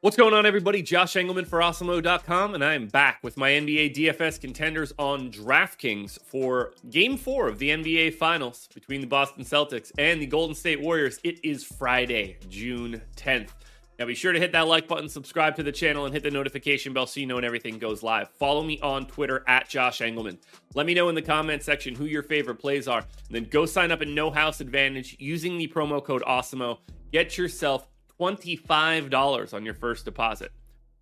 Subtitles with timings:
[0.00, 0.80] What's going on, everybody?
[0.80, 6.22] Josh Engleman for Awesemo.com, and I am back with my NBA DFS contenders on DraftKings
[6.22, 10.80] for Game 4 of the NBA Finals between the Boston Celtics and the Golden State
[10.80, 11.18] Warriors.
[11.24, 13.48] It is Friday, June 10th.
[13.98, 16.30] Now be sure to hit that like button, subscribe to the channel, and hit the
[16.30, 18.28] notification bell so you know when everything goes live.
[18.38, 20.38] Follow me on Twitter at Josh Engleman.
[20.76, 23.66] Let me know in the comment section who your favorite plays are, and then go
[23.66, 26.78] sign up in No House Advantage using the promo code AWESEMO.
[27.10, 27.88] Get yourself
[28.20, 30.52] $25 on your first deposit.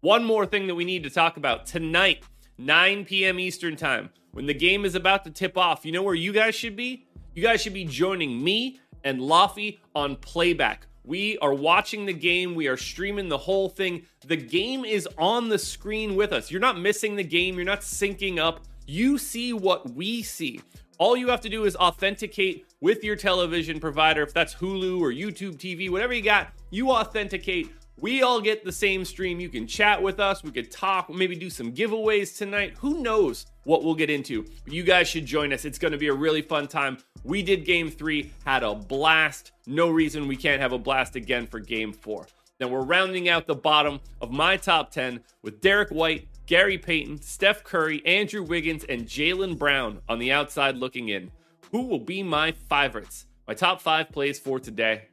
[0.01, 2.23] One more thing that we need to talk about tonight,
[2.59, 3.39] 9 p.m.
[3.39, 5.85] Eastern Time, when the game is about to tip off.
[5.85, 7.07] You know where you guys should be?
[7.35, 10.87] You guys should be joining me and Laffy on playback.
[11.05, 12.55] We are watching the game.
[12.55, 14.07] We are streaming the whole thing.
[14.27, 16.51] The game is on the screen with us.
[16.51, 17.55] You're not missing the game.
[17.55, 18.61] You're not syncing up.
[18.87, 20.61] You see what we see.
[20.99, 24.23] All you have to do is authenticate with your television provider.
[24.23, 27.71] If that's Hulu or YouTube TV, whatever you got, you authenticate.
[27.99, 29.39] We all get the same stream.
[29.39, 30.43] You can chat with us.
[30.43, 32.75] We could talk, maybe do some giveaways tonight.
[32.79, 34.45] Who knows what we'll get into?
[34.65, 35.67] But you guys should join us.
[35.67, 36.99] It's going to be a really fun time.
[37.25, 39.53] We did game three, had a blast.
[39.67, 42.27] No reason we can't have a blast again for game four.
[42.59, 47.21] Now we're rounding out the bottom of my top 10 with Derrick White, Gary Payton,
[47.23, 51.31] Steph Curry, Andrew Wiggins, and Jaylen Brown on the outside looking in.
[51.73, 53.27] Who will be my favorites?
[53.49, 55.09] My top five plays for today.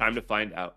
[0.00, 0.76] Time to find out.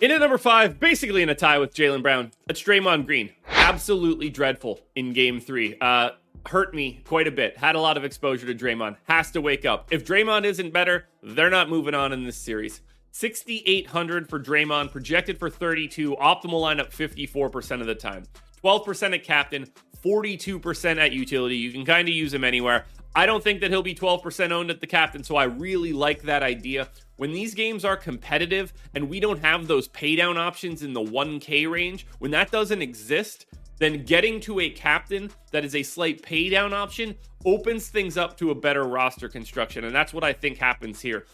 [0.00, 3.30] In at number five, basically in a tie with Jaylen Brown, it's Draymond Green.
[3.48, 5.76] Absolutely dreadful in game three.
[5.80, 6.10] Uh,
[6.46, 7.58] hurt me quite a bit.
[7.58, 8.96] Had a lot of exposure to Draymond.
[9.08, 9.88] Has to wake up.
[9.90, 12.82] If Draymond isn't better, they're not moving on in this series.
[13.10, 18.22] 6,800 for Draymond, projected for 32, optimal lineup 54% of the time.
[18.62, 19.66] 12% at captain,
[20.04, 21.56] 42% at utility.
[21.56, 22.84] You can kind of use him anywhere.
[23.14, 26.22] I don't think that he'll be 12% owned at the captain, so I really like
[26.22, 26.88] that idea.
[27.16, 31.68] When these games are competitive and we don't have those paydown options in the 1K
[31.68, 33.46] range, when that doesn't exist,
[33.78, 38.50] then getting to a captain that is a slight paydown option opens things up to
[38.50, 39.84] a better roster construction.
[39.84, 41.26] And that's what I think happens here.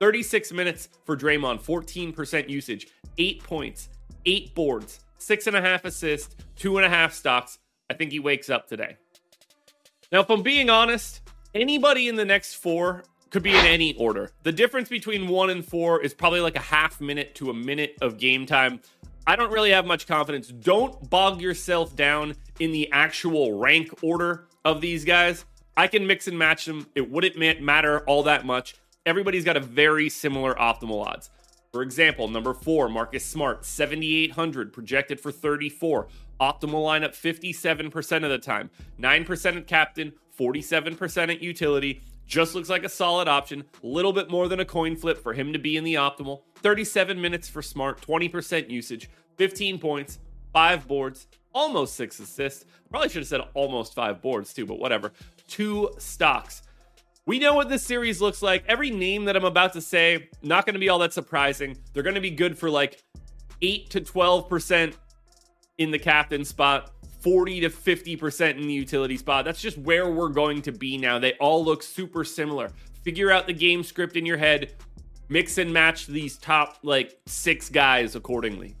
[0.00, 2.88] 36 minutes for Draymond, 14% usage,
[3.18, 3.90] eight points,
[4.24, 7.58] eight boards, six and a half assists, two and a half stocks.
[7.88, 8.96] I think he wakes up today.
[10.12, 11.20] Now, if I'm being honest,
[11.54, 14.30] anybody in the next four could be in any order.
[14.42, 17.96] The difference between one and four is probably like a half minute to a minute
[18.00, 18.80] of game time.
[19.26, 20.48] I don't really have much confidence.
[20.48, 25.44] Don't bog yourself down in the actual rank order of these guys.
[25.76, 26.86] I can mix and match them.
[26.94, 28.74] It wouldn't matter all that much.
[29.06, 31.30] Everybody's got a very similar optimal odds.
[31.72, 36.08] For example, number four, Marcus Smart, 7,800, projected for 34.
[36.40, 38.70] Optimal lineup 57% of the time.
[38.98, 42.00] 9% at captain, 47% at utility.
[42.26, 43.64] Just looks like a solid option.
[43.84, 46.42] A little bit more than a coin flip for him to be in the optimal.
[46.56, 50.18] 37 minutes for Smart, 20% usage, 15 points,
[50.52, 52.64] 5 boards, almost 6 assists.
[52.90, 55.12] Probably should have said almost 5 boards too, but whatever.
[55.46, 56.62] 2 stocks.
[57.26, 58.64] We know what this series looks like.
[58.66, 61.76] Every name that I'm about to say, not going to be all that surprising.
[61.92, 63.02] They're going to be good for like
[63.62, 64.94] 8 to 12%
[65.78, 69.44] in the captain spot, 40 to 50% in the utility spot.
[69.44, 71.18] That's just where we're going to be now.
[71.18, 72.70] They all look super similar.
[73.02, 74.74] Figure out the game script in your head,
[75.28, 78.76] mix and match these top like six guys accordingly.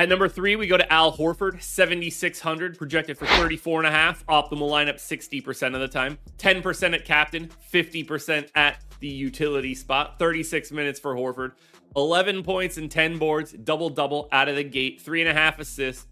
[0.00, 4.24] At number three, we go to Al Horford, 7,600, projected for 34 and a half.
[4.28, 6.16] Optimal lineup 60% of the time.
[6.38, 10.18] 10% at captain, 50% at the utility spot.
[10.18, 11.52] 36 minutes for Horford.
[11.96, 15.02] 11 points and 10 boards, double double out of the gate.
[15.02, 16.06] Three and a half assists,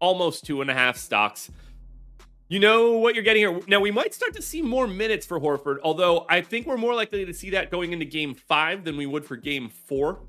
[0.00, 1.50] almost two and a half stocks.
[2.48, 3.58] You know what you're getting here.
[3.66, 6.94] Now, we might start to see more minutes for Horford, although I think we're more
[6.94, 10.24] likely to see that going into game five than we would for game four.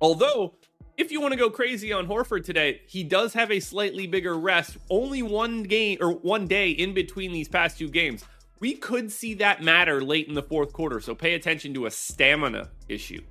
[0.00, 0.54] Although
[0.98, 4.36] if you want to go crazy on Horford today, he does have a slightly bigger
[4.36, 8.24] rest, only one game or one day in between these past two games.
[8.58, 11.90] We could see that matter late in the fourth quarter, so pay attention to a
[11.92, 13.22] stamina issue.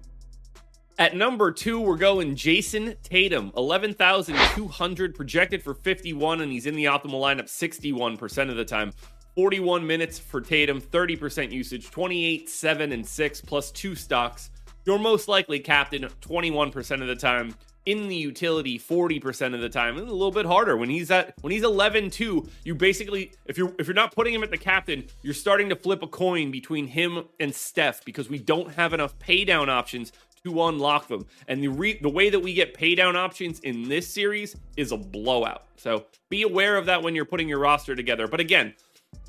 [0.97, 6.85] At number two, we're going Jayson Tatum, 11,200 projected for 51, and he's in the
[6.85, 8.93] optimal lineup 61% of the time.
[9.35, 14.52] 41 minutes for Tatum, 30% usage, 28, 7, and 6, plus two stocks.
[14.87, 17.53] You're most likely captain 21% of the time
[17.85, 19.97] in the utility 40% of the time.
[19.97, 22.49] It's a little bit harder when he's at when he's 11-2.
[22.63, 25.75] You basically if you're if you're not putting him at the captain, you're starting to
[25.75, 30.13] flip a coin between him and Steph because we don't have enough pay down options
[30.45, 31.25] to unlock them.
[31.49, 34.93] And the re- the way that we get pay down options in this series is
[34.93, 35.66] a blowout.
[35.75, 38.25] So be aware of that when you're putting your roster together.
[38.28, 38.73] But again,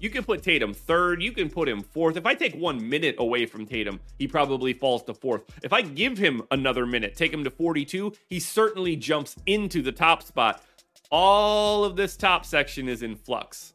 [0.01, 1.23] You can put Tatum third.
[1.23, 2.17] You can put him fourth.
[2.17, 5.43] If I take one minute away from Tatum, he probably falls to fourth.
[5.63, 9.93] If I give him another minute, take him to 42, he certainly jumps into the
[9.93, 10.63] top spot.
[11.11, 13.75] All of this top section is in flux.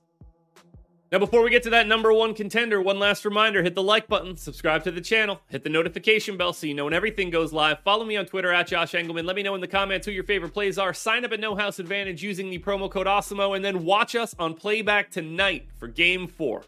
[1.14, 4.08] Now, before we get to that number one contender, one last reminder hit the like
[4.08, 7.54] button, subscribe to the channel, hit the notification bell so you know when everything goes
[7.54, 7.82] live.
[7.82, 9.24] Follow me on Twitter at Josh Engleman.
[9.24, 10.92] Let me know in the comments who your favorite plays are.
[10.92, 14.34] Sign up at No House Advantage using the promo code AWESEMO, and then watch us
[14.40, 16.64] on playback tonight for game four.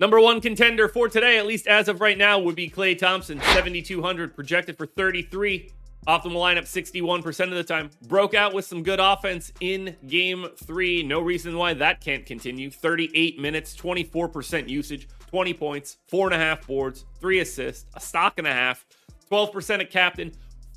[0.00, 3.40] Number one contender for today, at least as of right now, would be Klay Thompson,
[3.52, 5.70] 7,200, projected for 33.
[6.08, 7.90] Optimal lineup 61% of the time.
[8.08, 11.02] Broke out with some good offense in game three.
[11.02, 12.70] No reason why that can't continue.
[12.70, 18.34] 38 minutes, 24% usage, 20 points, four and a half boards, three assists, a stock
[18.38, 18.86] and a half,
[19.30, 20.32] 12% at captain,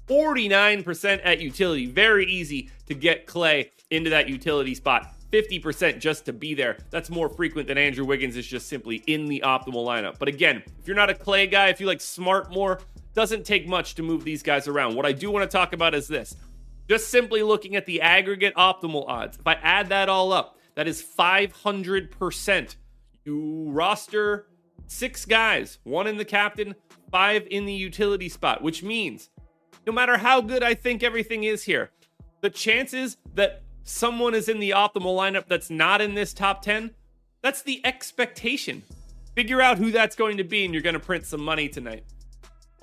[0.08, 1.86] 49% at utility.
[1.86, 5.16] Very easy to get Klay into that utility spot.
[5.32, 6.78] 50% just to be there.
[6.92, 10.20] That's more frequent than Andrew Wiggins is just simply in the optimal lineup.
[10.20, 12.82] But again, if you're not a Klay guy, if you like smart more,
[13.14, 14.96] doesn't take much to move these guys around.
[14.96, 16.36] What I do want to talk about is this
[16.90, 19.38] just simply looking at the aggregate optimal odds.
[19.38, 22.76] If I add that all up, that is 500%.
[23.26, 24.48] You roster
[24.88, 26.76] six guys, one in the captain,
[27.12, 29.30] five in the utility spot, which means
[29.86, 31.92] no matter how good I think everything is here,
[32.42, 36.92] the chances that someone is in the optimal lineup that's not in this top 10,
[37.42, 38.84] that's the expectation.
[39.36, 42.04] Figure out who that's going to be, and you're going to print some money tonight.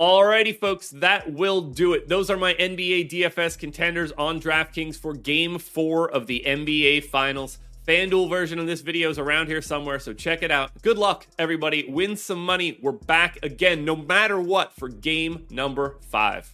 [0.00, 2.08] Alrighty, folks, that will do it.
[2.08, 7.58] Those are my NBA DFS contenders on DraftKings for game four of the NBA Finals.
[7.86, 10.70] FanDuel version of this video is around here somewhere, so check it out.
[10.80, 11.84] Good luck, everybody.
[11.86, 12.78] Win some money.
[12.80, 16.50] We're back again, no matter what, for game number five.